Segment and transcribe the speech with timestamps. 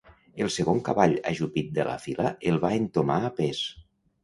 [0.45, 3.65] El segon cavall ajupit de la fila el va entomar a pes.